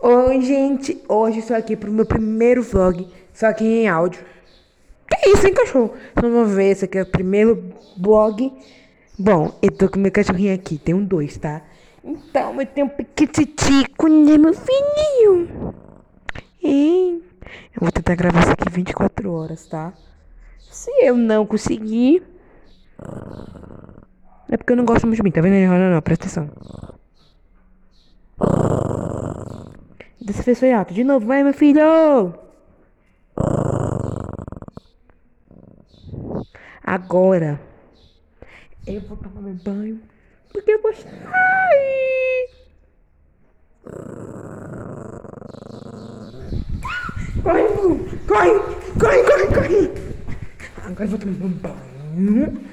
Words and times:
Oi, 0.00 0.40
gente! 0.42 1.02
Hoje 1.08 1.40
estou 1.40 1.56
aqui 1.56 1.74
pro 1.74 1.90
meu 1.90 2.06
primeiro 2.06 2.62
vlog, 2.62 3.08
só 3.34 3.52
que 3.52 3.64
em 3.64 3.88
áudio. 3.88 4.24
Que 5.10 5.30
isso, 5.30 5.44
hein, 5.44 5.52
cachorro? 5.52 5.92
Vocês 6.14 6.32
vão 6.32 6.46
ver, 6.46 6.70
esse 6.70 6.84
aqui 6.84 6.98
é 6.98 7.02
o 7.02 7.06
primeiro 7.06 7.74
vlog. 8.00 8.52
Bom, 9.18 9.52
eu 9.60 9.72
tô 9.72 9.88
com 9.88 9.98
meu 9.98 10.12
cachorrinho 10.12 10.54
aqui, 10.54 10.78
tem 10.78 10.94
um 10.94 11.04
dois, 11.04 11.36
tá? 11.36 11.62
Então, 12.04 12.60
eu 12.60 12.66
tenho 12.66 12.86
um 12.86 12.90
piquititico, 12.90 14.06
né, 14.06 14.38
meu 14.38 14.54
filhinho? 14.54 15.74
Hein? 16.62 17.20
Eu 17.74 17.80
vou 17.80 17.90
tentar 17.90 18.14
gravar 18.14 18.38
isso 18.40 18.52
aqui 18.52 18.70
24 18.70 19.32
horas, 19.32 19.66
tá? 19.66 19.92
Se 20.70 20.92
eu 21.02 21.16
não 21.16 21.44
conseguir... 21.44 22.22
É 24.48 24.56
porque 24.56 24.72
eu 24.72 24.76
não 24.76 24.84
gosto 24.84 25.08
muito 25.08 25.16
de 25.16 25.24
mim, 25.24 25.32
tá 25.32 25.40
vendo? 25.40 25.54
Não, 25.54 25.76
não, 25.76 25.94
não, 25.94 26.02
presta 26.02 26.26
atenção. 26.26 26.48
Foi 30.32 30.72
alto. 30.72 30.92
De 30.92 31.04
novo, 31.04 31.26
vai, 31.26 31.42
meu 31.42 31.54
filho! 31.54 31.80
Agora, 36.84 37.60
eu 38.86 39.00
vou 39.02 39.16
tomar 39.16 39.40
meu 39.42 39.54
banho, 39.54 40.00
porque 40.52 40.70
eu 40.70 40.82
vou 40.82 40.94
sair. 40.94 42.48
Corre, 47.42 47.62
corre, 48.26 48.50
corre, 48.98 49.22
corre, 49.22 49.46
corre. 49.54 49.92
Agora 50.84 51.04
eu 51.04 51.08
vou 51.08 51.18
tomar 51.18 51.32
meu 51.32 51.48
banho. 51.48 52.64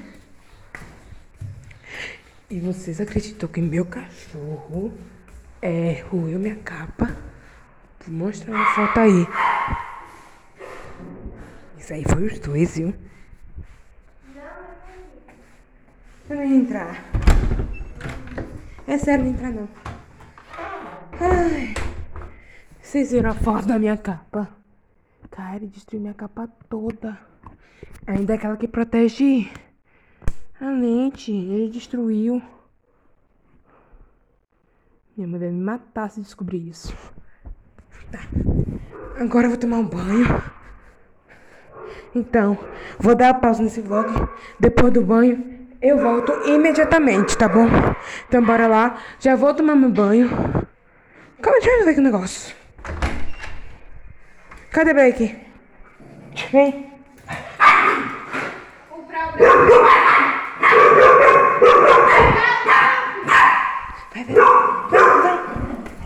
E 2.50 2.60
vocês 2.60 3.00
acreditam 3.00 3.48
que 3.48 3.60
meu 3.60 3.84
cachorro 3.84 4.92
é, 5.60 6.04
roeu 6.10 6.38
minha 6.38 6.56
capa? 6.56 7.25
Vou 8.06 8.14
mostrar 8.14 8.54
uma 8.54 8.66
foto 8.66 9.00
aí. 9.00 9.26
Isso 11.76 11.92
aí 11.92 12.04
foi 12.04 12.26
os 12.26 12.38
dois, 12.38 12.76
viu? 12.76 12.94
Eu 16.28 16.36
não 16.36 16.44
ia 16.44 16.56
entrar. 16.56 17.04
É 18.86 18.96
sério, 18.98 19.24
não 19.24 19.32
entrar 19.32 19.50
não. 19.50 19.68
Ai. 21.20 21.74
Vocês 22.80 23.10
viram 23.10 23.30
a 23.30 23.34
foto 23.34 23.66
da 23.66 23.78
minha 23.78 23.96
capa? 23.96 24.48
Cara, 25.30 25.56
ele 25.56 25.66
destruiu 25.66 26.02
minha 26.02 26.14
capa 26.14 26.48
toda. 26.68 27.18
Ainda 28.06 28.34
é 28.34 28.36
aquela 28.36 28.56
que 28.56 28.68
protege 28.68 29.50
a 30.60 30.70
lente. 30.70 31.32
Ele 31.32 31.70
destruiu. 31.70 32.40
Minha 35.16 35.26
mãe 35.26 35.40
vai 35.40 35.50
me 35.50 35.60
matar 35.60 36.08
se 36.08 36.20
descobrir 36.20 36.68
isso. 36.68 36.96
Tá. 38.10 38.20
Agora 39.18 39.46
eu 39.46 39.50
vou 39.50 39.58
tomar 39.58 39.78
um 39.78 39.84
banho. 39.84 40.42
Então, 42.14 42.58
vou 42.98 43.14
dar 43.14 43.30
a 43.30 43.34
pausa 43.34 43.62
nesse 43.62 43.80
vlog. 43.80 44.08
Depois 44.58 44.92
do 44.92 45.02
banho, 45.02 45.68
eu 45.82 45.98
volto 45.98 46.32
imediatamente, 46.46 47.36
tá 47.36 47.48
bom? 47.48 47.68
Então 48.28 48.42
bora 48.42 48.66
lá. 48.66 48.98
Já 49.20 49.36
vou 49.36 49.52
tomar 49.54 49.74
meu 49.74 49.90
banho. 49.90 50.28
Calma, 51.42 51.60
deixa 51.60 51.70
eu 51.70 51.84
ver 51.84 51.90
aqui 51.90 52.00
o 52.00 52.02
negócio. 52.02 52.54
Cadê 54.70 54.94
Blake? 54.94 55.36
Vem. 56.50 56.92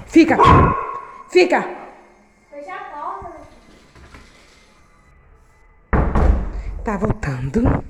Fica. 0.08 0.36
Fica. 1.30 1.80
Tá 6.84 6.97
voltando. 6.97 7.84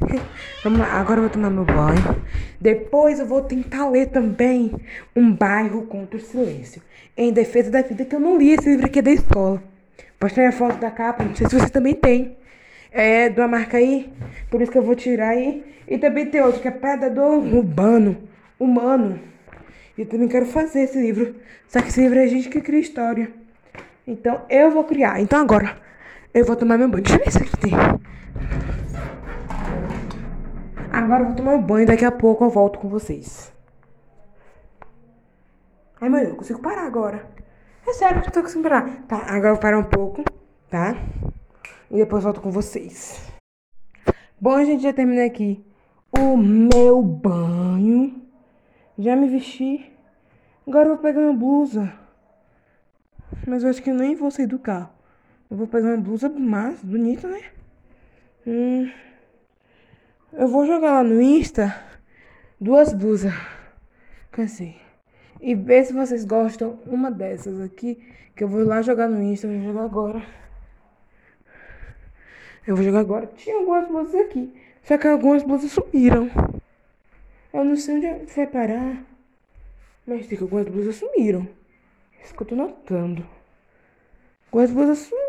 Vamos 0.62 0.78
lá, 0.78 0.92
agora 1.00 1.18
eu 1.18 1.22
vou 1.22 1.30
tomar 1.30 1.50
meu 1.50 1.64
banho. 1.64 2.22
Depois 2.60 3.18
eu 3.18 3.26
vou 3.26 3.42
tentar 3.42 3.88
ler 3.90 4.06
também 4.06 4.72
Um 5.16 5.32
Bairro 5.32 5.82
contra 5.82 6.16
o 6.16 6.20
Silêncio. 6.20 6.80
Em 7.16 7.32
defesa 7.32 7.70
da 7.70 7.82
vida, 7.82 8.04
que 8.04 8.14
eu 8.14 8.20
não 8.20 8.38
li 8.38 8.52
esse 8.52 8.68
livro 8.68 8.86
aqui 8.86 9.02
da 9.02 9.10
escola. 9.10 9.60
Postei 10.18 10.46
a 10.46 10.52
foto 10.52 10.78
da 10.78 10.90
capa, 10.92 11.24
não 11.24 11.34
sei 11.34 11.48
se 11.48 11.58
você 11.58 11.68
também 11.68 11.94
tem. 11.94 12.36
É 12.92 13.28
de 13.28 13.40
uma 13.40 13.48
marca 13.48 13.78
aí, 13.78 14.12
por 14.48 14.62
isso 14.62 14.70
que 14.70 14.78
eu 14.78 14.82
vou 14.82 14.94
tirar 14.94 15.30
aí. 15.30 15.64
E 15.88 15.98
também 15.98 16.26
tem 16.26 16.40
outro 16.40 16.60
que 16.60 16.68
é 16.68 16.70
Predador 16.70 17.38
Urbano, 17.38 18.16
Humano. 18.60 19.18
E 19.98 20.02
eu 20.02 20.06
também 20.06 20.28
quero 20.28 20.46
fazer 20.46 20.82
esse 20.82 21.00
livro. 21.00 21.34
Só 21.68 21.80
que 21.80 21.88
esse 21.88 22.00
livro 22.00 22.18
é 22.18 22.28
gente 22.28 22.48
que 22.48 22.60
cria 22.60 22.80
história. 22.80 23.28
Então 24.06 24.42
eu 24.48 24.70
vou 24.70 24.84
criar. 24.84 25.20
Então 25.20 25.40
agora 25.40 25.85
eu 26.36 26.44
vou 26.44 26.54
tomar 26.54 26.76
meu 26.76 26.90
banho. 26.90 27.02
Deixa 27.02 27.18
eu 27.18 27.24
ver 27.24 27.30
se 27.30 27.38
aqui 27.38 27.56
tem. 27.56 27.72
Agora 30.92 31.22
eu 31.22 31.26
vou 31.28 31.34
tomar 31.34 31.54
um 31.54 31.62
banho, 31.62 31.86
daqui 31.86 32.04
a 32.04 32.12
pouco 32.12 32.44
eu 32.44 32.50
volto 32.50 32.78
com 32.78 32.88
vocês. 32.88 33.50
Ai, 35.98 36.10
mãe, 36.10 36.24
eu 36.24 36.28
não 36.30 36.36
consigo 36.36 36.60
parar 36.60 36.86
agora. 36.86 37.26
É 37.86 37.92
sério 37.94 38.20
que 38.20 38.28
eu 38.28 38.32
tô 38.32 38.42
conseguindo 38.42 38.68
parar. 38.68 39.02
Tá, 39.04 39.16
agora 39.16 39.48
eu 39.48 39.54
vou 39.54 39.62
parar 39.62 39.78
um 39.78 39.84
pouco, 39.84 40.22
tá? 40.68 40.94
E 41.90 41.96
depois 41.96 42.22
volto 42.22 42.42
com 42.42 42.50
vocês. 42.50 43.32
Bom, 44.38 44.62
gente, 44.62 44.82
já 44.82 44.92
terminei 44.92 45.24
aqui 45.24 45.64
o 46.18 46.36
meu 46.36 47.02
banho. 47.02 48.22
Já 48.98 49.16
me 49.16 49.26
vesti. 49.26 49.90
Agora 50.66 50.84
eu 50.84 50.94
vou 50.94 51.02
pegar 51.02 51.20
uma 51.20 51.32
blusa. 51.32 51.90
Mas 53.46 53.62
eu 53.62 53.70
acho 53.70 53.82
que 53.82 53.90
eu 53.90 53.94
nem 53.94 54.14
vou 54.14 54.30
sair 54.30 54.46
do 54.46 54.58
carro. 54.58 54.95
Eu 55.50 55.56
vou 55.56 55.66
pegar 55.66 55.88
uma 55.88 55.96
blusa 55.96 56.28
mais 56.28 56.82
bonita, 56.82 57.28
né? 57.28 57.42
Hum. 58.46 58.90
Eu 60.32 60.48
vou 60.48 60.66
jogar 60.66 60.92
lá 60.92 61.04
no 61.04 61.20
Insta 61.20 61.86
duas 62.60 62.92
blusas. 62.92 63.32
Cansei. 64.30 64.76
E 65.40 65.54
ver 65.54 65.84
se 65.84 65.92
vocês 65.92 66.24
gostam 66.24 66.80
uma 66.86 67.10
dessas 67.10 67.60
aqui. 67.60 68.02
Que 68.34 68.44
eu 68.44 68.48
vou 68.48 68.64
lá 68.64 68.82
jogar 68.82 69.08
no 69.08 69.22
Insta. 69.22 69.46
Eu 69.46 69.54
vou 69.54 69.72
jogar 69.72 69.84
agora. 69.84 70.22
Eu 72.66 72.76
vou 72.76 72.84
jogar 72.84 73.00
agora. 73.00 73.26
Tinha 73.28 73.56
algumas 73.56 73.86
blusas 73.88 74.14
aqui. 74.14 74.52
Só 74.82 74.98
que 74.98 75.06
algumas 75.06 75.42
blusas 75.42 75.70
sumiram. 75.72 76.30
Eu 77.52 77.64
não 77.64 77.76
sei 77.76 77.96
onde 77.96 78.32
vai 78.34 78.46
parar. 78.46 79.04
Mas 80.06 80.26
tem 80.26 80.36
que 80.36 80.44
algumas 80.44 80.68
blusas 80.68 80.96
sumiram. 80.96 81.48
Isso 82.22 82.34
que 82.34 82.42
eu 82.42 82.46
tô 82.46 82.56
notando. 82.56 83.26
Algumas 84.46 84.70
blusas 84.70 84.98
sumiram. 84.98 85.25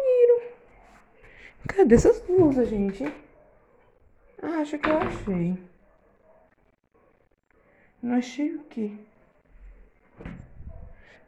Cadê 1.67 1.95
essas 1.95 2.19
blusas, 2.22 2.69
gente? 2.69 3.03
Ah, 4.41 4.61
acho 4.61 4.78
que 4.78 4.89
eu 4.89 4.97
achei. 4.97 5.57
Não 8.01 8.16
achei 8.16 8.55
o 8.55 8.59
quê? 8.69 8.91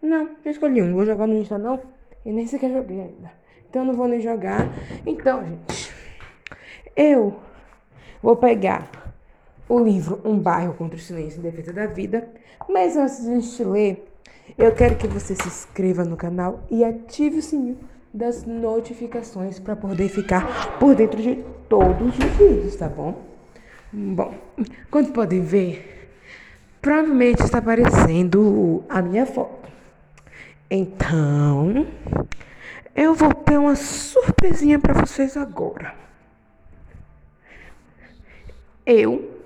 Não, 0.02 0.30
já 0.44 0.52
escolhi 0.52 0.82
um. 0.82 0.88
Não 0.88 0.96
vou 0.96 1.06
jogar 1.06 1.28
no 1.28 1.36
Insta, 1.36 1.58
não. 1.58 1.82
E 2.26 2.32
nem 2.32 2.48
sequer 2.48 2.72
joguei 2.72 3.02
ainda. 3.02 3.32
Então 3.70 3.82
eu 3.82 3.88
não 3.88 3.94
vou 3.94 4.08
nem 4.08 4.22
jogar. 4.22 4.68
Então, 5.06 5.44
gente. 5.46 5.94
Eu 6.96 7.40
vou 8.22 8.36
pegar 8.36 8.90
o 9.68 9.80
livro 9.80 10.22
Um 10.24 10.38
Bairro 10.38 10.74
contra 10.74 10.98
o 10.98 11.02
Silêncio 11.02 11.40
em 11.40 11.44
Defesa 11.44 11.74
da 11.74 11.86
Vida. 11.86 12.30
Mas 12.68 12.96
antes 12.96 13.24
de 13.24 13.32
a 13.32 13.40
gente 13.40 13.64
ler, 13.64 14.08
eu 14.58 14.74
quero 14.74 14.96
que 14.96 15.08
você 15.08 15.36
se 15.36 15.48
inscreva 15.48 16.04
no 16.04 16.16
canal 16.16 16.64
e 16.70 16.84
ative 16.84 17.40
o 17.40 17.42
sininho 17.42 17.78
das 18.14 18.44
notificações 18.46 19.60
para 19.60 19.76
poder 19.76 20.10
ficar 20.10 20.78
por 20.80 20.96
dentro 20.96 21.22
de 21.22 21.44
todos 21.68 22.18
os 22.18 22.38
vídeos, 22.38 22.76
tá 22.76 22.90
bom? 22.90 23.24
Bom, 23.92 24.34
como 24.90 25.12
podem 25.12 25.42
ver, 25.42 26.12
provavelmente 26.82 27.44
está 27.44 27.60
aparecendo 27.60 28.84
a 28.90 29.02
minha 29.02 29.26
foto. 29.26 29.70
Então, 30.70 31.88
eu 32.96 33.16
vou 33.16 33.34
ter 33.34 33.58
uma 33.58 33.76
surpresinha 33.76 34.80
para 34.80 34.94
vocês 34.94 35.36
agora. 35.36 35.96
Eu 38.86 39.40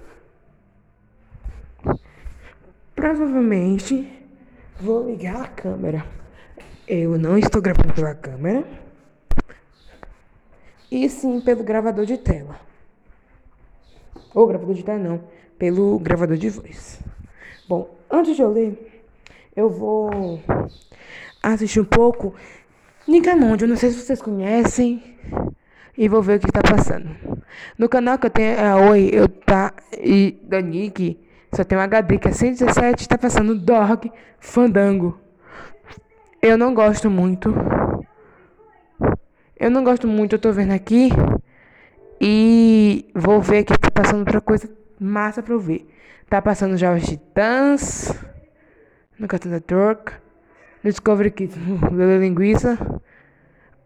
provavelmente 2.95 4.11
vou 4.79 5.05
ligar 5.05 5.41
a 5.41 5.47
câmera. 5.47 6.22
Eu 6.87 7.17
não 7.17 7.37
estou 7.37 7.61
gravando 7.61 7.93
pela 7.93 8.13
câmera. 8.13 8.65
E 10.91 11.09
sim 11.09 11.39
pelo 11.41 11.63
gravador 11.63 12.05
de 12.05 12.17
tela. 12.17 12.59
Ou 14.33 14.45
gravador 14.47 14.75
de 14.75 14.83
tela 14.83 14.99
não, 14.99 15.23
pelo 15.57 15.97
gravador 15.99 16.37
de 16.37 16.49
voz. 16.49 16.99
Bom, 17.67 17.95
antes 18.11 18.35
de 18.35 18.41
eu 18.41 18.51
ler, 18.51 19.03
eu 19.55 19.69
vou 19.69 20.39
assistir 21.41 21.79
um 21.79 21.85
pouco 21.85 22.35
Nickelodeon, 23.07 23.67
não 23.67 23.75
sei 23.75 23.91
se 23.91 23.99
vocês 23.99 24.21
conhecem. 24.21 25.03
E 25.97 26.07
vou 26.09 26.21
ver 26.21 26.37
o 26.37 26.39
que 26.39 26.51
tá 26.51 26.61
passando. 26.61 27.15
No 27.77 27.87
canal 27.87 28.17
que 28.17 28.25
eu 28.25 28.31
tenho, 28.31 28.59
é 28.59 28.75
Oi, 28.75 29.09
eu 29.13 29.27
tá. 29.29 29.73
E 29.97 30.37
da 30.43 30.57
só 31.55 31.63
tem 31.63 31.77
um 31.77 31.81
HD 31.81 32.17
que 32.17 32.27
é 32.27 32.31
117, 32.31 33.07
tá 33.07 33.17
passando 33.17 33.55
Dog 33.55 34.11
Fandango. 34.39 35.22
Eu 36.43 36.57
não 36.57 36.73
gosto 36.73 37.09
muito. 37.09 37.55
Eu 39.57 39.71
não 39.71 39.81
gosto 39.81 40.05
muito, 40.05 40.35
eu 40.35 40.39
tô 40.39 40.51
vendo 40.51 40.73
aqui. 40.73 41.07
E 42.19 43.09
vou 43.15 43.39
ver 43.39 43.59
aqui, 43.59 43.77
tá 43.79 43.89
passando 43.89 44.19
outra 44.19 44.41
coisa 44.41 44.69
massa 44.99 45.41
pra 45.41 45.53
eu 45.53 45.59
ver. 45.59 45.89
Tá 46.29 46.41
passando 46.41 46.75
já 46.75 46.93
os 46.93 47.05
Titãs. 47.05 48.13
No 49.17 49.25
Cartoon 49.25 49.51
Network. 49.51 50.11
Discovery 50.83 51.31
Kids, 51.31 51.55
Lele 51.89 52.19
Linguiça. 52.27 52.77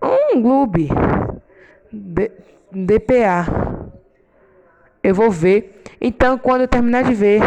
Um 0.02 0.42
Gloob. 0.42 0.90
DPA. 2.72 3.46
Eu 5.04 5.14
vou 5.14 5.30
ver. 5.30 5.84
Então, 6.02 6.40
quando 6.40 6.62
eu 6.62 6.68
terminar 6.68 7.04
de 7.04 7.14
ver, 7.14 7.40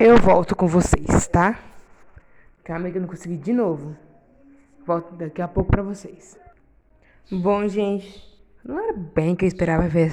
eu 0.00 0.16
volto 0.16 0.56
com 0.56 0.66
vocês, 0.66 1.28
tá? 1.28 1.56
Calma 2.66 2.90
que 2.90 2.98
eu 2.98 3.02
não 3.02 3.08
consegui 3.08 3.36
de 3.36 3.52
novo. 3.52 3.96
Volto 4.84 5.14
daqui 5.14 5.40
a 5.40 5.46
pouco 5.46 5.70
pra 5.70 5.84
vocês. 5.84 6.36
Bom, 7.30 7.68
gente. 7.68 8.26
Não 8.64 8.76
era 8.76 8.92
bem 8.92 9.36
que 9.36 9.44
eu 9.44 9.46
esperava 9.46 9.86
ver 9.86 10.08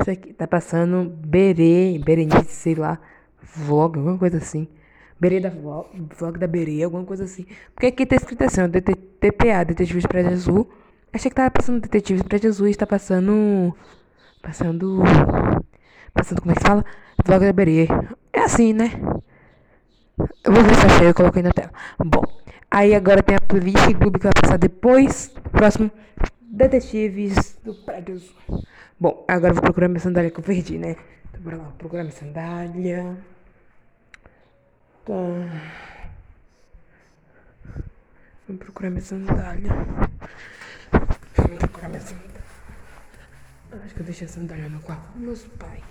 isso 0.00 0.10
aqui. 0.10 0.32
Tá 0.32 0.46
passando 0.46 1.10
Berê, 1.10 2.00
Berenice, 2.02 2.46
sei 2.46 2.74
lá. 2.74 2.98
Vlog, 3.42 3.98
alguma 3.98 4.16
coisa 4.16 4.38
assim. 4.38 4.66
Berê 5.20 5.38
da 5.38 5.50
vlog, 5.50 5.86
vlog 6.18 6.38
da 6.38 6.46
Berê, 6.46 6.82
alguma 6.82 7.04
coisa 7.04 7.24
assim. 7.24 7.44
Porque 7.74 7.88
aqui 7.88 8.06
tá 8.06 8.16
escrito 8.16 8.42
assim, 8.42 8.62
ó, 8.62 8.68
DTPA, 8.68 9.64
Detetives 9.66 10.06
Prédio 10.06 10.32
Azul. 10.32 10.70
Achei 11.12 11.30
que 11.30 11.34
tava 11.34 11.50
passando 11.50 11.82
Detetives 11.82 12.22
Prédio 12.22 12.48
Azul 12.48 12.68
e 12.68 12.70
está 12.70 12.86
passando... 12.86 13.76
Passando... 14.40 15.02
Passando, 16.14 16.40
como 16.40 16.52
é 16.52 16.54
que 16.54 16.62
fala? 16.62 16.82
Vlog 17.22 17.44
da 17.44 17.52
Berê. 17.52 17.86
É 18.32 18.40
assim, 18.40 18.72
né? 18.72 18.92
Eu 20.44 20.52
vou 20.52 20.62
ver 20.64 20.74
se 20.74 20.86
achei, 20.86 21.08
eu 21.08 21.14
coloquei 21.14 21.42
na 21.42 21.52
tela. 21.52 21.70
Bom, 21.98 22.22
aí 22.70 22.94
agora 22.94 23.22
tem 23.22 23.36
a 23.36 23.40
playlist 23.40 23.94
Clube 23.98 24.18
que 24.18 24.24
vai 24.24 24.32
passar 24.40 24.58
depois. 24.58 25.32
Próximo, 25.52 25.90
Detetives 26.40 27.58
do 27.64 27.74
Prédio 27.74 28.20
Bom, 29.00 29.24
agora 29.28 29.50
eu 29.50 29.54
vou 29.54 29.62
procurar 29.62 29.86
minha 29.86 30.00
sandália 30.00 30.30
que 30.30 30.40
eu 30.40 30.42
perdi, 30.42 30.76
né? 30.76 30.96
Então 31.28 31.40
bora 31.40 31.56
lá, 31.56 31.72
procurar 31.78 32.02
minha 32.02 32.14
sandália. 32.14 33.16
Tá. 35.04 35.14
Vou 38.48 38.56
procurar 38.56 38.90
minha 38.90 39.02
sandália. 39.02 39.70
Vou 41.36 41.56
procurar 41.58 41.88
minha 41.90 42.00
sandália. 42.00 42.28
Acho 43.84 43.94
que 43.94 44.00
eu 44.00 44.04
deixei 44.04 44.26
a 44.26 44.30
sandália 44.30 44.68
no 44.68 44.80
quarto 44.80 45.12
dos 45.12 45.22
meus 45.22 45.44
pais. 45.58 45.84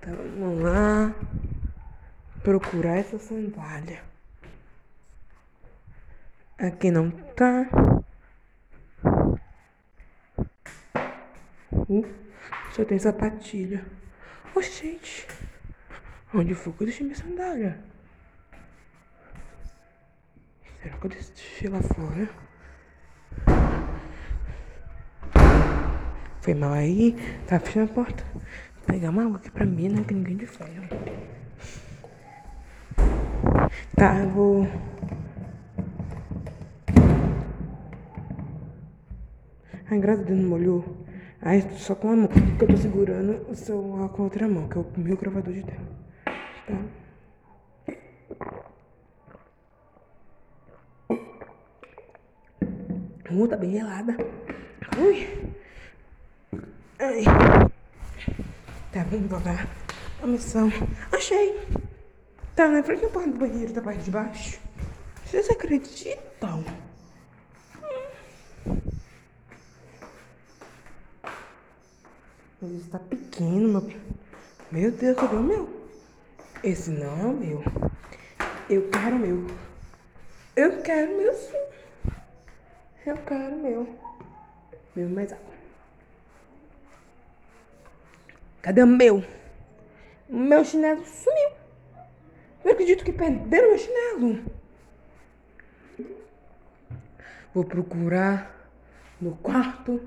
Então 0.00 0.14
vamos 0.14 0.62
lá 0.62 1.14
procurar 2.42 2.96
essa 2.96 3.18
sandália. 3.18 4.02
Aqui 6.58 6.90
não 6.90 7.10
tá. 7.10 7.66
Uh, 11.72 12.04
só 12.72 12.84
tem 12.84 12.98
sapatilha. 12.98 13.84
Oh, 14.54 14.62
gente. 14.62 15.26
Onde 16.34 16.54
foi 16.54 16.72
que 16.72 16.82
eu 16.82 16.86
deixei 16.86 17.06
minha 17.06 17.16
sandália? 17.16 17.78
Será 20.82 20.96
que 20.96 21.06
eu 21.06 21.10
deixei 21.10 21.68
lá 21.68 21.80
fora? 21.82 22.28
Foi 26.40 26.54
mal 26.54 26.72
aí. 26.72 27.16
Tá 27.46 27.60
fechando 27.60 27.90
a 27.90 27.94
porta. 27.94 28.24
Pegar 28.88 29.10
uma 29.10 29.22
água 29.22 29.36
aqui 29.36 29.50
pra 29.50 29.66
mim, 29.66 29.90
né? 29.90 30.02
Que 30.02 30.14
ninguém 30.14 30.36
de 30.36 30.46
ferro. 30.46 30.88
Tá, 33.94 34.18
eu 34.18 34.30
vou. 34.30 34.66
Ai, 39.90 39.98
graças 40.00 40.24
a 40.24 40.26
Deus 40.26 40.40
não 40.40 40.48
molhou. 40.48 40.84
Ai, 41.42 41.60
só 41.76 41.94
com 41.94 42.10
a 42.10 42.16
mão. 42.16 42.28
Porque 42.28 42.64
eu 42.64 42.68
tô 42.68 42.76
segurando 42.78 43.46
o 43.50 43.54
celular 43.54 44.08
com 44.08 44.22
a 44.22 44.24
outra 44.24 44.48
mão, 44.48 44.68
que 44.68 44.78
é 44.78 44.80
o 44.80 44.86
meu 44.96 45.16
gravador 45.16 45.52
de 45.52 45.62
tela. 45.62 45.86
Tá? 46.66 46.74
Uh, 53.30 53.46
tá 53.46 53.56
bem 53.58 53.72
gelada. 53.72 54.16
Ui. 54.98 55.54
Ai. 56.98 57.68
Tá 58.98 59.04
bem 59.04 59.22
devagar. 59.22 59.68
A 60.20 60.26
missão. 60.26 60.68
Achei. 61.12 61.56
Tá 62.56 62.66
na 62.66 62.82
frente 62.82 63.02
da 63.02 63.08
porta 63.08 63.30
do 63.30 63.38
banheiro 63.38 63.72
da 63.72 63.80
parte 63.80 64.00
de 64.02 64.10
baixo. 64.10 64.58
Vocês 65.24 65.48
acreditam? 65.48 66.64
Ele 72.60 72.76
está 72.78 72.98
pequeno, 72.98 73.80
meu. 73.80 74.00
Meu 74.72 74.90
Deus, 74.90 75.16
cadê 75.16 75.36
o 75.36 75.44
meu? 75.44 75.68
Esse 76.64 76.90
não 76.90 77.20
é 77.20 77.24
o 77.24 77.34
meu. 77.34 77.62
Eu 78.68 78.90
quero 78.90 79.14
o 79.14 79.18
meu. 79.20 79.46
Eu 80.56 80.82
quero 80.82 81.16
meu 81.16 81.32
sim. 81.34 82.12
Eu 83.06 83.16
quero 83.18 83.54
meu. 83.58 83.96
Meu 84.96 85.08
mais 85.08 85.32
alto. 85.32 85.57
Cadê 88.68 88.84
meu? 88.84 89.24
Meu 90.28 90.62
chinelo 90.62 91.02
sumiu. 91.02 91.52
Eu 92.62 92.72
acredito 92.72 93.02
que 93.02 93.10
perderam 93.10 93.70
meu 93.70 93.78
chinelo. 93.78 94.44
Vou 97.54 97.64
procurar 97.64 98.68
no 99.18 99.34
quarto 99.36 100.06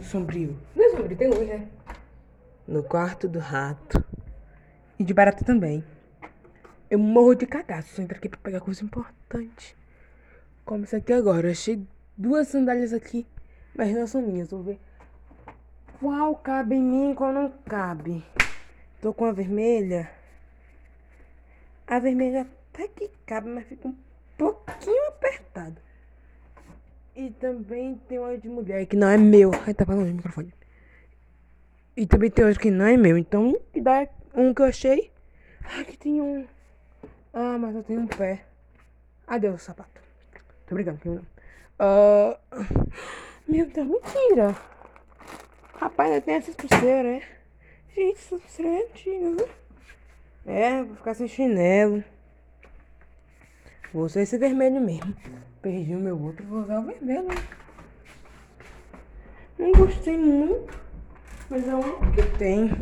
sombrio. 0.00 0.58
Não 0.74 0.86
é 0.86 0.96
sombrio, 0.96 1.18
tem 1.18 1.28
luz, 1.28 1.46
né? 1.46 1.68
No 2.66 2.82
quarto 2.82 3.28
do 3.28 3.40
rato. 3.40 4.02
E 4.98 5.04
de 5.04 5.12
barata 5.12 5.44
também. 5.44 5.84
Eu 6.88 6.98
morro 6.98 7.34
de 7.34 7.46
cagaço. 7.46 7.94
Só 7.94 8.00
entro 8.00 8.16
aqui 8.16 8.30
pra 8.30 8.40
pegar 8.42 8.60
coisa 8.60 8.82
importante. 8.82 9.76
Como 10.64 10.84
isso 10.84 10.96
aqui 10.96 11.12
agora. 11.12 11.48
Eu 11.48 11.52
achei 11.52 11.86
duas 12.16 12.48
sandálias 12.48 12.94
aqui. 12.94 13.26
Mas 13.76 13.94
não 13.94 14.06
são 14.06 14.22
minhas. 14.22 14.50
Vou 14.50 14.62
ver 14.62 14.80
qual 16.00 16.34
cabe 16.36 16.76
em 16.76 16.82
mim 16.82 17.14
qual 17.14 17.32
não 17.32 17.50
cabe. 17.66 18.24
Tô 19.00 19.12
com 19.12 19.24
a 19.24 19.32
vermelha. 19.32 20.10
A 21.86 21.98
vermelha 21.98 22.46
até 22.72 22.88
que 22.88 23.10
cabe, 23.26 23.48
mas 23.48 23.66
fica 23.66 23.88
um 23.88 23.96
pouquinho 24.36 25.08
apertada. 25.08 25.80
E 27.14 27.30
também 27.30 28.00
tem 28.08 28.18
uma 28.18 28.36
de 28.38 28.48
mulher 28.48 28.86
que 28.86 28.96
não 28.96 29.08
é 29.08 29.16
meu. 29.16 29.50
Ai, 29.66 29.74
tá 29.74 29.84
falando 29.84 30.06
no 30.06 30.14
microfone. 30.14 30.52
E 31.96 32.06
também 32.06 32.30
tem 32.30 32.44
outro 32.44 32.60
que 32.60 32.70
não 32.70 32.86
é 32.86 32.96
meu. 32.96 33.18
Então, 33.18 33.58
que 33.72 33.80
dá 33.80 34.06
um 34.34 34.54
que 34.54 34.62
eu 34.62 34.66
achei. 34.66 35.10
Ai, 35.64 35.84
que 35.84 35.96
tem 35.96 36.20
um. 36.20 36.46
Ah, 37.32 37.58
mas 37.58 37.74
eu 37.74 37.82
tenho 37.82 38.00
um 38.00 38.06
pé. 38.06 38.44
Adeus, 39.26 39.62
sapato. 39.62 40.00
Tô 40.66 40.74
brincando. 40.74 41.26
Uh... 41.80 42.38
Meu 43.48 43.66
Deus, 43.66 43.88
mentira. 43.88 44.54
Rapaz, 45.80 46.10
ainda 46.10 46.20
tem 46.20 46.34
essas 46.34 46.56
pulseiras, 46.56 47.22
é? 47.22 47.26
Gente, 47.94 48.18
essas 48.18 48.40
pulseiras 48.40 48.74
é 48.74 48.84
antigas, 48.84 49.36
viu? 49.36 49.48
É, 50.44 50.82
vou 50.82 50.96
ficar 50.96 51.14
sem 51.14 51.28
chinelo. 51.28 52.02
Vou 53.94 54.04
usar 54.04 54.22
esse 54.22 54.36
vermelho 54.36 54.80
mesmo. 54.80 55.14
Perdi 55.62 55.94
o 55.94 56.00
meu 56.00 56.20
outro, 56.20 56.44
vou 56.46 56.62
usar 56.62 56.80
o 56.80 56.86
vermelho. 56.86 57.28
Não 59.56 59.70
gostei 59.70 60.18
muito, 60.18 60.74
mas 61.48 61.68
é 61.68 61.74
um 61.76 62.12
que 62.12 62.22
tem. 62.38 62.72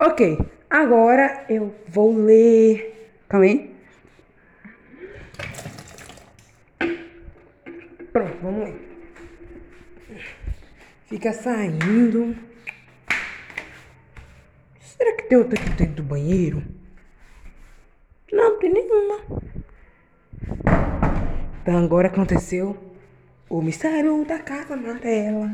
Ok, 0.00 0.36
agora 0.68 1.46
eu 1.48 1.72
vou 1.86 2.12
ler. 2.12 3.22
Calma 3.28 3.46
aí. 3.46 3.74
Pronto, 8.12 8.36
vamos 8.42 8.64
ler. 8.64 8.93
Fica 11.14 11.32
saindo. 11.32 12.36
Será 14.80 15.14
que 15.14 15.22
tem 15.28 15.38
outra 15.38 15.56
aqui 15.56 15.70
dentro 15.70 15.94
do 15.94 16.02
banheiro? 16.02 16.60
Não, 18.32 18.58
tem 18.58 18.72
nenhuma. 18.72 19.20
Então 21.62 21.84
agora 21.84 22.08
aconteceu 22.08 22.76
o 23.48 23.62
mistério 23.62 24.24
da 24.24 24.40
casa 24.40 24.74
amarela. 24.74 25.50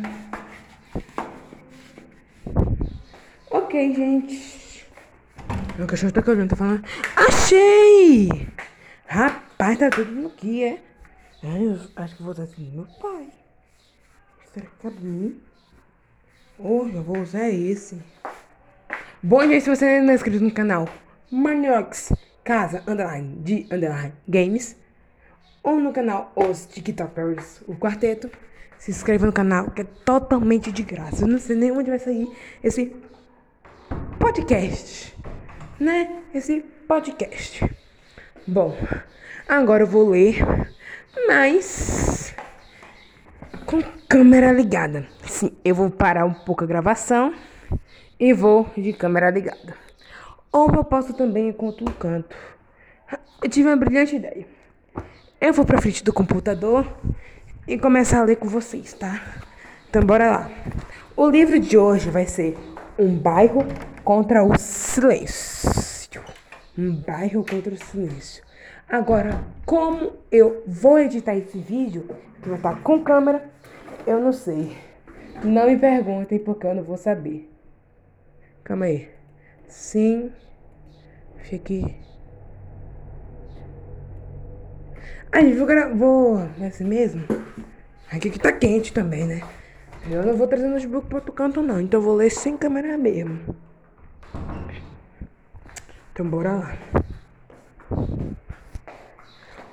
Ok, 3.50 3.94
gente. 3.94 4.86
Meu 5.76 5.86
cachorro 5.86 6.10
tá 6.10 6.22
olhando, 6.26 6.48
tá 6.48 6.56
falando. 6.56 6.82
Achei! 7.14 8.30
Rapaz, 9.06 9.76
tá 9.76 9.90
tudo 9.90 10.28
aqui, 10.28 10.64
é? 10.64 10.82
Ai, 11.42 11.66
eu 11.66 11.78
acho 11.96 12.16
que 12.16 12.22
vou 12.22 12.32
usar 12.32 12.44
assim 12.44 12.70
meu 12.70 12.86
pai. 12.98 13.28
Será 14.54 14.64
que 14.64 14.76
cabe 14.82 14.96
em 15.02 15.06
mim? 15.06 15.49
Oh, 16.62 16.86
eu 16.92 17.02
vou 17.02 17.20
usar 17.20 17.48
esse. 17.48 17.98
Bom 19.22 19.46
dia 19.46 19.58
se 19.62 19.74
você 19.74 19.86
ainda 19.86 20.04
não 20.04 20.12
é 20.12 20.14
inscrito 20.14 20.44
no 20.44 20.50
canal 20.50 20.86
Maniox 21.30 22.12
Casa 22.44 22.82
Underline 22.86 23.36
de 23.36 23.66
Underline 23.72 24.12
Games 24.28 24.76
ou 25.62 25.76
no 25.76 25.90
canal 25.90 26.30
Os 26.36 26.66
TikTokers, 26.66 27.62
o 27.66 27.74
quarteto. 27.74 28.30
Se 28.78 28.90
inscreva 28.90 29.24
no 29.24 29.32
canal 29.32 29.70
que 29.70 29.80
é 29.80 29.86
totalmente 30.04 30.70
de 30.70 30.82
graça. 30.82 31.24
Eu 31.24 31.28
não 31.28 31.38
sei 31.38 31.56
nem 31.56 31.72
onde 31.72 31.88
vai 31.88 31.98
sair 31.98 32.30
esse 32.62 32.94
podcast, 34.18 35.16
né? 35.78 36.24
Esse 36.34 36.60
podcast. 36.86 37.64
Bom, 38.46 38.76
agora 39.48 39.84
eu 39.84 39.86
vou 39.86 40.10
ler, 40.10 40.44
mas 41.26 42.34
com 43.66 43.82
câmera 44.08 44.52
ligada. 44.52 45.06
Sim, 45.22 45.52
eu 45.64 45.74
vou 45.74 45.90
parar 45.90 46.24
um 46.24 46.34
pouco 46.34 46.64
a 46.64 46.66
gravação 46.66 47.34
e 48.18 48.32
vou 48.32 48.68
de 48.76 48.92
câmera 48.92 49.30
ligada. 49.30 49.74
Ou 50.52 50.70
eu 50.74 50.84
posso 50.84 51.12
também 51.12 51.48
enquanto 51.48 51.82
um 51.82 51.92
canto. 51.92 52.36
Eu 53.42 53.48
tive 53.48 53.68
uma 53.68 53.76
brilhante 53.76 54.16
ideia. 54.16 54.46
Eu 55.40 55.52
vou 55.52 55.64
pra 55.64 55.80
frente 55.80 56.04
do 56.04 56.12
computador 56.12 56.86
e 57.66 57.78
começar 57.78 58.20
a 58.20 58.24
ler 58.24 58.36
com 58.36 58.48
vocês, 58.48 58.92
tá? 58.92 59.20
Então 59.88 60.02
bora 60.02 60.30
lá. 60.30 60.50
O 61.16 61.28
livro 61.28 61.58
de 61.58 61.78
hoje 61.78 62.10
vai 62.10 62.26
ser 62.26 62.56
Um 62.98 63.16
Bairro 63.16 63.66
contra 64.04 64.44
o 64.44 64.58
Silêncio. 64.58 66.22
Um 66.78 66.94
bairro 66.94 67.44
contra 67.44 67.74
o 67.74 67.76
silêncio. 67.76 68.42
Agora, 68.90 69.44
como 69.64 70.14
eu 70.32 70.64
vou 70.66 70.98
editar 70.98 71.36
esse 71.36 71.56
vídeo, 71.56 72.08
que 72.42 72.48
vai 72.48 72.58
estar 72.58 72.82
com 72.82 73.04
câmera, 73.04 73.48
eu 74.04 74.20
não 74.20 74.32
sei. 74.32 74.76
Não 75.44 75.66
me 75.66 75.76
perguntem 75.78 76.40
porque 76.40 76.66
eu 76.66 76.74
não 76.74 76.82
vou 76.82 76.96
saber. 76.96 77.48
Calma 78.64 78.86
aí. 78.86 79.08
Sim. 79.68 80.32
Deixa 81.36 81.54
aqui. 81.54 81.96
Vou 85.56 85.66
gravar. 85.66 85.94
Vou. 85.94 86.38
Assim 86.66 86.84
mesmo? 86.84 87.24
Aqui 88.10 88.28
que 88.28 88.40
tá 88.40 88.50
quente 88.50 88.92
também, 88.92 89.24
né? 89.24 89.40
Eu 90.10 90.24
não 90.24 90.36
vou 90.36 90.48
trazer 90.48 90.66
notebook 90.66 91.06
pro 91.06 91.18
outro 91.18 91.32
canto, 91.32 91.62
não. 91.62 91.80
Então 91.80 92.00
eu 92.00 92.04
vou 92.04 92.16
ler 92.16 92.30
sem 92.30 92.56
câmera 92.56 92.98
mesmo. 92.98 93.54
Então 96.12 96.28
bora 96.28 96.52
lá. 96.54 96.78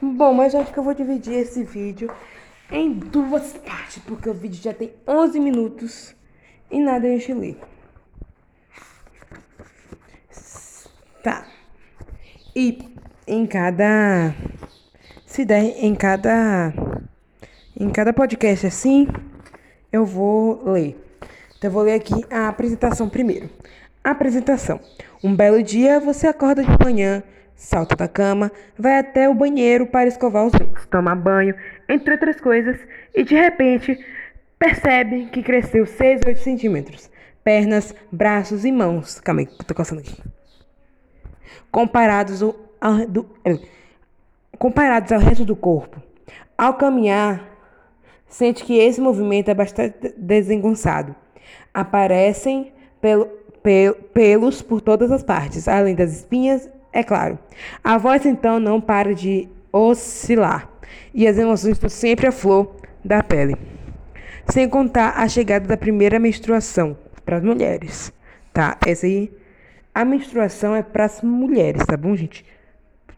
Bom, 0.01 0.33
mas 0.33 0.53
acho 0.53 0.71
que 0.71 0.77
eu 0.77 0.83
vou 0.83 0.93
dividir 0.93 1.33
esse 1.33 1.63
vídeo 1.63 2.11
em 2.71 2.93
duas 2.93 3.53
partes, 3.53 4.01
porque 4.05 4.29
o 4.29 4.33
vídeo 4.33 4.61
já 4.61 4.73
tem 4.73 4.93
11 5.07 5.39
minutos 5.39 6.15
e 6.69 6.79
nada 6.79 7.07
gente 7.07 7.33
lê. 7.33 7.55
Tá. 11.23 11.47
E 12.55 12.77
em 13.25 13.45
cada. 13.47 14.35
Se 15.25 15.43
der 15.43 15.83
em 15.83 15.95
cada. 15.95 16.73
Em 17.79 17.89
cada 17.89 18.13
podcast 18.13 18.67
assim, 18.67 19.07
eu 19.91 20.05
vou 20.05 20.63
ler. 20.71 20.95
Então 21.57 21.69
eu 21.69 21.71
vou 21.71 21.83
ler 21.83 21.93
aqui 21.93 22.23
a 22.29 22.47
apresentação 22.47 23.09
primeiro. 23.09 23.49
Apresentação. 24.03 24.79
Um 25.23 25.35
belo 25.35 25.61
dia 25.63 25.99
você 25.99 26.27
acorda 26.27 26.63
de 26.63 26.83
manhã, 26.83 27.23
salta 27.57 27.95
da 27.95 28.07
cama, 28.07 28.49
vai 28.77 28.99
até 28.99 29.27
o 29.27 29.33
banheiro 29.33 29.85
para 29.85 30.07
escovar 30.07 30.45
os 30.45 30.53
dentes, 30.53 30.85
tomar 30.85 31.15
banho, 31.15 31.53
entre 31.89 32.13
outras 32.13 32.39
coisas, 32.39 32.79
e 33.13 33.25
de 33.25 33.35
repente 33.35 33.99
percebe 34.57 35.25
que 35.25 35.43
cresceu 35.43 35.85
6 35.85 36.21
ou 36.23 36.29
8 36.29 36.39
centímetros. 36.39 37.11
Pernas, 37.43 37.93
braços 38.09 38.63
e 38.63 38.71
mãos. 38.71 39.19
Calma 39.19 39.41
aí, 39.41 39.47
tô 39.65 39.73
coçando 39.73 40.01
aqui 40.01 40.15
comparados 41.71 42.41
ao, 42.41 42.55
ao, 42.79 43.07
do, 43.07 43.25
é, 43.45 43.59
comparados 44.57 45.11
ao 45.11 45.19
resto 45.19 45.45
do 45.45 45.55
corpo. 45.55 46.01
Ao 46.57 46.73
caminhar, 46.73 47.47
sente 48.27 48.63
que 48.63 48.77
esse 48.77 48.99
movimento 48.99 49.49
é 49.49 49.53
bastante 49.53 50.13
desengonçado. 50.17 51.15
Aparecem 51.73 52.73
pelo, 52.99 53.25
pel, 53.61 53.93
pelos 53.93 54.61
por 54.61 54.81
todas 54.81 55.11
as 55.11 55.23
partes, 55.23 55.67
além 55.67 55.95
das 55.95 56.11
espinhas, 56.13 56.69
é 56.91 57.03
claro. 57.03 57.37
A 57.83 57.97
voz 57.97 58.25
então 58.25 58.59
não 58.59 58.79
para 58.81 59.13
de 59.13 59.47
oscilar 59.71 60.69
e 61.13 61.27
as 61.27 61.37
emoções 61.37 61.73
estão 61.73 61.89
sempre 61.89 62.27
à 62.27 62.31
flor 62.31 62.75
da 63.03 63.21
pele. 63.23 63.55
Sem 64.49 64.67
contar 64.69 65.15
a 65.17 65.27
chegada 65.27 65.67
da 65.67 65.77
primeira 65.77 66.19
menstruação 66.19 66.97
para 67.25 67.37
as 67.37 67.43
mulheres. 67.43 68.13
Tá? 68.53 68.77
Essa 68.85 69.05
aí 69.05 69.31
a 69.93 70.05
menstruação 70.05 70.75
é 70.75 70.83
para 70.83 71.05
as 71.05 71.21
mulheres, 71.21 71.83
tá 71.85 71.97
bom, 71.97 72.15
gente? 72.15 72.45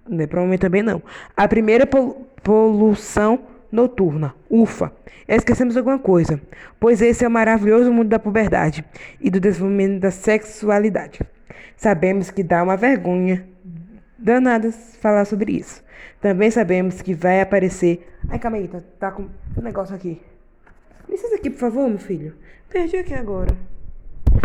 Não 0.07 0.23
é 0.23 0.27
para 0.27 0.41
homem 0.41 0.57
também 0.57 0.81
não. 0.81 1.03
A 1.35 1.47
primeira 1.47 1.85
pol 1.85 2.25
poluição 2.41 3.39
noturna. 3.71 4.33
Ufa! 4.49 4.91
Esquecemos 5.27 5.77
alguma 5.77 5.99
coisa, 5.99 6.41
pois 6.79 7.01
esse 7.01 7.23
é 7.23 7.27
o 7.27 7.31
maravilhoso 7.31 7.91
mundo 7.91 8.07
da 8.07 8.17
puberdade 8.17 8.83
e 9.21 9.29
do 9.29 9.39
desenvolvimento 9.39 9.99
da 9.99 10.09
sexualidade. 10.09 11.19
Sabemos 11.75 12.31
que 12.31 12.41
dá 12.41 12.63
uma 12.63 12.75
vergonha 12.75 13.45
danada 14.21 14.71
falar 14.71 15.25
sobre 15.25 15.53
isso. 15.53 15.83
Também 16.21 16.51
sabemos 16.51 17.01
que 17.01 17.13
vai 17.13 17.41
aparecer. 17.41 18.07
Ai, 18.29 18.39
calma 18.39 18.57
aí, 18.57 18.67
tá, 18.67 18.81
tá 18.99 19.11
com 19.11 19.23
um 19.23 19.61
negócio 19.61 19.95
aqui. 19.95 20.21
Licença 21.07 21.35
aqui, 21.35 21.49
por 21.49 21.59
favor, 21.59 21.89
meu 21.89 21.97
filho. 21.97 22.35
Perdi 22.69 22.97
aqui 22.97 23.13
agora. 23.13 23.55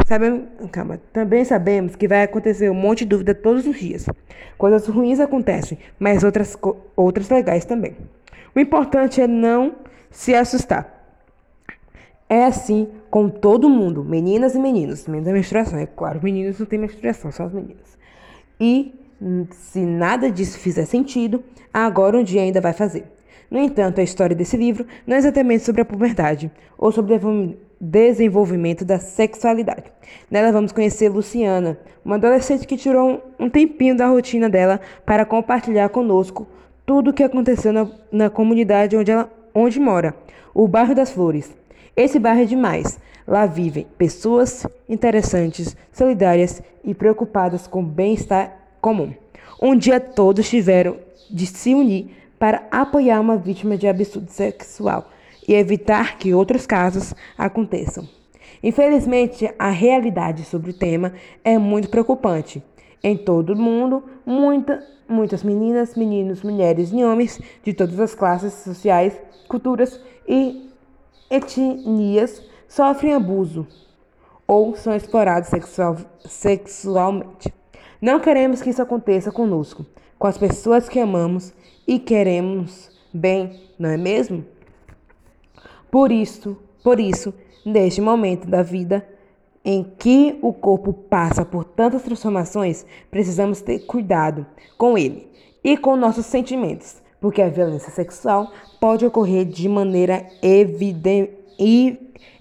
Sabemos, 0.06 0.48
calma, 0.70 1.00
também 1.12 1.44
sabemos 1.44 1.96
que 1.96 2.08
vai 2.08 2.22
acontecer 2.22 2.70
um 2.70 2.74
monte 2.74 3.00
de 3.00 3.06
dúvida 3.06 3.34
todos 3.34 3.66
os 3.66 3.78
dias. 3.78 4.06
Coisas 4.56 4.86
ruins 4.86 5.20
acontecem, 5.20 5.78
mas 5.98 6.22
outras, 6.22 6.56
outras 6.96 7.28
legais 7.28 7.64
também. 7.64 7.96
O 8.54 8.60
importante 8.60 9.20
é 9.20 9.26
não 9.26 9.76
se 10.10 10.34
assustar. 10.34 10.92
É 12.28 12.44
assim 12.44 12.88
com 13.10 13.28
todo 13.28 13.68
mundo, 13.68 14.02
meninas 14.02 14.54
e 14.54 14.58
meninos, 14.58 15.06
menos 15.06 15.28
a 15.28 15.32
menstruação. 15.32 15.78
É 15.78 15.86
claro, 15.86 16.20
meninos 16.22 16.58
não 16.58 16.66
têm 16.66 16.78
menstruação, 16.78 17.30
só 17.30 17.44
as 17.44 17.52
meninas. 17.52 17.98
E 18.58 18.94
se 19.50 19.80
nada 19.80 20.30
disso 20.30 20.58
fizer 20.58 20.84
sentido, 20.84 21.42
agora 21.72 22.18
um 22.18 22.22
dia 22.22 22.42
ainda 22.42 22.60
vai 22.60 22.72
fazer. 22.72 23.04
No 23.50 23.58
entanto, 23.58 24.00
a 24.00 24.04
história 24.04 24.34
desse 24.34 24.56
livro 24.56 24.86
não 25.06 25.14
é 25.14 25.18
exatamente 25.18 25.64
sobre 25.64 25.82
a 25.82 25.84
puberdade 25.84 26.50
ou 26.76 26.90
sobre 26.90 27.14
desenvolvimento 27.80 28.84
da 28.84 28.98
sexualidade. 28.98 29.84
Nela 30.30 30.52
vamos 30.52 30.72
conhecer 30.72 31.08
Luciana, 31.08 31.78
uma 32.04 32.16
adolescente 32.16 32.66
que 32.66 32.76
tirou 32.76 33.22
um 33.38 33.48
tempinho 33.48 33.96
da 33.96 34.06
rotina 34.06 34.48
dela 34.48 34.80
para 35.04 35.24
compartilhar 35.24 35.88
conosco 35.88 36.46
tudo 36.86 37.10
o 37.10 37.12
que 37.12 37.22
aconteceu 37.22 37.72
na, 37.72 37.88
na 38.10 38.30
comunidade 38.30 38.96
onde 38.96 39.10
ela 39.10 39.30
onde 39.54 39.78
mora, 39.78 40.14
o 40.52 40.66
bairro 40.66 40.94
das 40.94 41.12
Flores. 41.12 41.52
Esse 41.96 42.18
bairro 42.18 42.42
é 42.42 42.44
demais. 42.44 42.98
Lá 43.26 43.46
vivem 43.46 43.86
pessoas 43.96 44.66
interessantes, 44.88 45.76
solidárias 45.92 46.60
e 46.82 46.92
preocupadas 46.92 47.66
com 47.66 47.80
o 47.80 47.86
bem-estar 47.86 48.63
comum. 48.84 49.14
Um 49.62 49.74
dia 49.74 49.98
todos 49.98 50.46
tiveram 50.46 50.98
de 51.30 51.46
se 51.46 51.74
unir 51.74 52.10
para 52.38 52.68
apoiar 52.70 53.18
uma 53.18 53.38
vítima 53.38 53.78
de 53.78 53.88
absurdo 53.88 54.30
sexual 54.30 55.08
e 55.48 55.54
evitar 55.54 56.18
que 56.18 56.34
outros 56.34 56.66
casos 56.66 57.14
aconteçam. 57.38 58.06
Infelizmente, 58.62 59.50
a 59.58 59.70
realidade 59.70 60.44
sobre 60.44 60.70
o 60.70 60.74
tema 60.74 61.14
é 61.42 61.56
muito 61.56 61.88
preocupante. 61.88 62.62
Em 63.02 63.16
todo 63.16 63.54
o 63.54 63.56
mundo, 63.56 64.04
muita, 64.26 64.86
muitas 65.08 65.42
meninas, 65.42 65.94
meninos, 65.96 66.42
mulheres 66.42 66.92
e 66.92 67.02
homens 67.02 67.40
de 67.62 67.72
todas 67.72 67.98
as 67.98 68.14
classes 68.14 68.52
sociais, 68.52 69.18
culturas 69.48 69.98
e 70.28 70.70
etnias 71.30 72.42
sofrem 72.68 73.14
abuso 73.14 73.66
ou 74.46 74.76
são 74.76 74.94
explorados 74.94 75.48
sexual, 75.48 75.96
sexualmente. 76.26 77.63
Não 78.04 78.20
queremos 78.20 78.60
que 78.60 78.68
isso 78.68 78.82
aconteça 78.82 79.32
conosco, 79.32 79.86
com 80.18 80.26
as 80.26 80.36
pessoas 80.36 80.90
que 80.90 81.00
amamos 81.00 81.54
e 81.88 81.98
queremos 81.98 82.90
bem, 83.14 83.58
não 83.78 83.88
é 83.88 83.96
mesmo? 83.96 84.44
Por 85.90 86.12
isso, 86.12 86.54
por 86.82 87.00
isso, 87.00 87.32
neste 87.64 88.02
momento 88.02 88.46
da 88.46 88.62
vida 88.62 89.08
em 89.64 89.82
que 89.98 90.38
o 90.42 90.52
corpo 90.52 90.92
passa 90.92 91.46
por 91.46 91.64
tantas 91.64 92.02
transformações, 92.02 92.84
precisamos 93.10 93.62
ter 93.62 93.86
cuidado 93.86 94.46
com 94.76 94.98
ele 94.98 95.26
e 95.64 95.74
com 95.74 95.96
nossos 95.96 96.26
sentimentos, 96.26 96.96
porque 97.18 97.40
a 97.40 97.48
violência 97.48 97.90
sexual 97.90 98.52
pode 98.78 99.06
ocorrer 99.06 99.46
de 99.46 99.66
maneira 99.66 100.26
eviden 100.42 101.30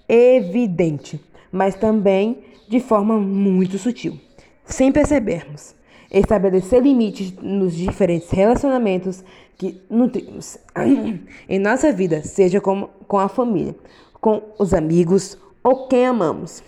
evidente, 0.06 1.18
mas 1.50 1.74
também 1.74 2.44
de 2.68 2.80
forma 2.80 3.16
muito 3.16 3.78
sutil, 3.78 4.20
sem 4.64 4.90
percebermos. 4.92 5.74
Estabelecer 6.10 6.82
limites 6.82 7.32
nos 7.42 7.74
diferentes 7.74 8.30
relacionamentos 8.30 9.24
que 9.56 9.82
nutrimos 9.90 10.58
em 11.48 11.58
nossa 11.58 11.92
vida, 11.92 12.22
seja 12.22 12.60
com, 12.60 12.88
com 13.06 13.18
a 13.18 13.28
família, 13.28 13.74
com 14.20 14.42
os 14.58 14.72
amigos 14.72 15.38
ou 15.62 15.88
quem 15.88 16.06
amamos, 16.06 16.62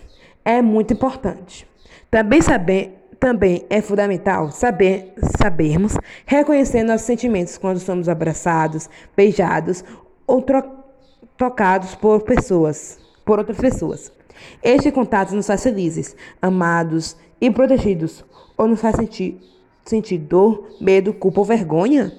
é 0.45 0.61
muito 0.63 0.95
importante. 0.95 1.67
Também 2.11 2.41
saber 2.41 3.07
também 3.19 3.65
é 3.71 3.81
fundamental 3.81 4.51
saber 4.51 5.15
sabermos 5.41 5.97
reconhecer 6.27 6.83
nossos 6.83 7.07
sentimentos 7.07 7.57
quando 7.57 7.79
somos 7.79 8.09
abraçados, 8.09 8.91
beijados 9.17 9.83
ou 10.27 10.45
tocados 11.37 11.95
por 11.95 12.23
pessoas, 12.23 12.99
por 13.25 13.39
outras 13.39 13.59
pessoas. 13.59 14.13
Este 14.63 14.93
contato 14.93 15.35
nos 15.35 15.47
faz 15.47 15.63
felizes, 15.63 16.15
amados 16.43 17.17
e 17.41 17.51
protegidos, 17.51 18.25
ou 18.57 18.67
nos 18.67 18.81
faz 18.81 18.97
sentir, 18.97 19.41
sentir 19.85 20.19
dor, 20.19 20.69
medo, 20.81 21.13
culpa 21.13 21.41
ou 21.41 21.45
vergonha? 21.45 22.13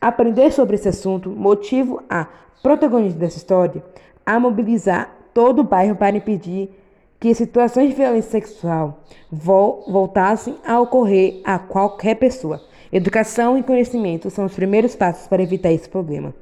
Aprender 0.00 0.52
sobre 0.52 0.76
esse 0.76 0.88
assunto 0.88 1.30
motiva 1.30 2.02
a 2.08 2.26
protagonista 2.62 3.18
dessa 3.18 3.38
história 3.38 3.82
a 4.24 4.38
mobilizar 4.38 5.14
todo 5.34 5.60
o 5.60 5.64
bairro 5.64 5.96
para 5.96 6.16
impedir 6.16 6.70
que 7.18 7.34
situações 7.34 7.90
de 7.90 7.94
violência 7.94 8.32
sexual 8.32 9.00
voltassem 9.30 10.56
a 10.66 10.80
ocorrer 10.80 11.40
a 11.44 11.58
qualquer 11.58 12.16
pessoa. 12.16 12.60
Educação 12.92 13.56
e 13.56 13.62
conhecimento 13.62 14.28
são 14.28 14.44
os 14.44 14.54
primeiros 14.54 14.96
passos 14.96 15.26
para 15.28 15.42
evitar 15.42 15.72
esse 15.72 15.88
problema. 15.88 16.34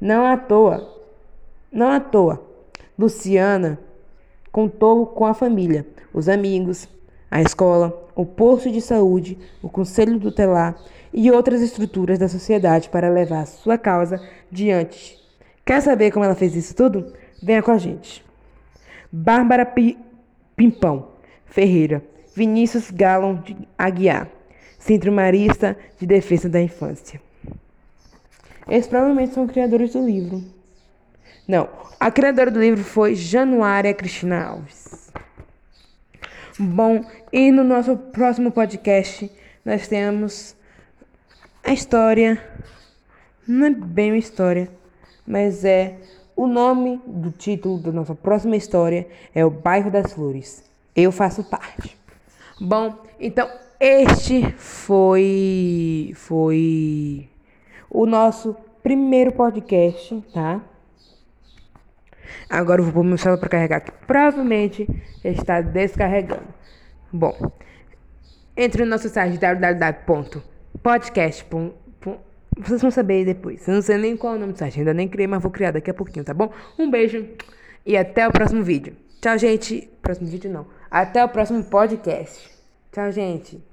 Não 0.00 0.26
à 0.26 0.36
toa, 0.36 0.88
não 1.70 1.88
à 1.88 2.00
toa, 2.00 2.42
Luciana 2.98 3.78
contou 4.50 5.06
com 5.06 5.24
a 5.24 5.34
família, 5.34 5.86
os 6.12 6.28
amigos, 6.28 6.88
a 7.32 7.40
escola, 7.40 8.10
o 8.14 8.26
posto 8.26 8.70
de 8.70 8.82
saúde, 8.82 9.38
o 9.62 9.68
conselho 9.70 10.20
tutelar 10.20 10.76
e 11.14 11.30
outras 11.30 11.62
estruturas 11.62 12.18
da 12.18 12.28
sociedade 12.28 12.90
para 12.90 13.08
levar 13.08 13.46
sua 13.46 13.78
causa 13.78 14.20
diante. 14.50 15.18
Quer 15.64 15.80
saber 15.80 16.10
como 16.10 16.26
ela 16.26 16.34
fez 16.34 16.54
isso 16.54 16.74
tudo? 16.76 17.10
Venha 17.42 17.62
com 17.62 17.70
a 17.70 17.78
gente. 17.78 18.22
Bárbara 19.10 19.64
P 19.64 19.96
Pimpão 20.54 21.08
Ferreira, 21.46 22.04
Vinícius 22.36 22.90
Gallon 22.90 23.36
de 23.36 23.56
Aguiar, 23.78 24.28
Centro 24.78 25.10
Marista 25.10 25.74
de 25.98 26.06
Defesa 26.06 26.50
da 26.50 26.60
Infância. 26.60 27.18
Eles 28.68 28.86
provavelmente 28.86 29.32
são 29.32 29.46
criadores 29.46 29.94
do 29.94 30.04
livro. 30.04 30.44
Não, 31.48 31.66
a 31.98 32.10
criadora 32.10 32.50
do 32.50 32.60
livro 32.60 32.84
foi 32.84 33.14
Januária 33.14 33.94
Cristina 33.94 34.44
Alves. 34.44 35.01
Bom, 36.58 37.02
e 37.32 37.50
no 37.50 37.64
nosso 37.64 37.96
próximo 37.96 38.52
podcast 38.52 39.30
nós 39.64 39.88
temos 39.88 40.54
a 41.64 41.72
história. 41.72 42.42
Não 43.48 43.66
é 43.66 43.70
bem 43.70 44.10
uma 44.10 44.18
história, 44.18 44.68
mas 45.26 45.64
é 45.64 45.96
o 46.36 46.46
nome 46.46 47.00
do 47.06 47.30
título 47.30 47.78
da 47.78 47.90
nossa 47.90 48.14
próxima 48.14 48.54
história 48.54 49.08
é 49.34 49.44
O 49.46 49.50
Bairro 49.50 49.90
das 49.90 50.12
Flores. 50.12 50.62
Eu 50.94 51.10
faço 51.10 51.42
parte. 51.42 51.96
Bom, 52.60 52.98
então 53.18 53.48
este 53.80 54.52
foi 54.58 56.12
foi 56.14 57.30
o 57.88 58.04
nosso 58.04 58.54
primeiro 58.82 59.32
podcast, 59.32 60.22
tá? 60.34 60.60
Agora 62.48 62.80
eu 62.80 62.84
vou 62.84 62.94
pôr 62.94 63.04
meu 63.04 63.18
celular 63.18 63.38
para 63.38 63.48
carregar, 63.48 63.80
que 63.80 63.90
provavelmente 64.06 64.88
está 65.24 65.60
descarregando. 65.60 66.46
Bom, 67.12 67.36
entre 68.56 68.84
no 68.84 68.90
nosso 68.90 69.08
site 69.08 69.38
www.podcast.com 69.38 71.82
vocês 72.58 72.82
vão 72.82 72.90
saber 72.90 73.24
depois. 73.24 73.66
Eu 73.66 73.74
não 73.74 73.82
sei 73.82 73.96
nem 73.96 74.16
qual 74.16 74.34
é 74.34 74.36
o 74.36 74.40
nome 74.40 74.52
do 74.52 74.58
site, 74.58 74.78
ainda 74.78 74.92
nem 74.92 75.08
criei, 75.08 75.26
mas 75.26 75.42
vou 75.42 75.50
criar 75.50 75.70
daqui 75.70 75.90
a 75.90 75.94
pouquinho, 75.94 76.24
tá 76.24 76.34
bom? 76.34 76.52
Um 76.78 76.90
beijo 76.90 77.26
e 77.84 77.96
até 77.96 78.28
o 78.28 78.32
próximo 78.32 78.62
vídeo. 78.62 78.94
Tchau, 79.20 79.38
gente. 79.38 79.88
Próximo 80.02 80.28
vídeo 80.28 80.50
não. 80.50 80.66
Até 80.90 81.24
o 81.24 81.28
próximo 81.28 81.64
podcast. 81.64 82.50
Tchau, 82.90 83.10
gente. 83.10 83.71